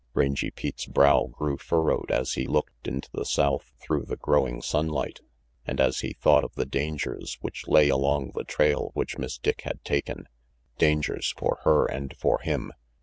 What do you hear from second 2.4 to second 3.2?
looked into